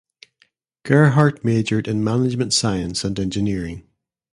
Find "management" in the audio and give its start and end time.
2.03-2.53